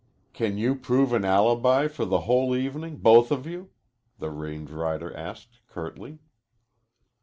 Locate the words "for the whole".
1.87-2.55